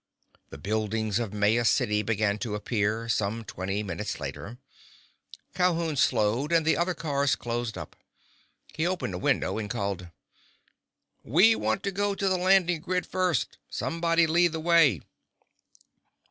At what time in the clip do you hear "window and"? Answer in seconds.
9.19-9.69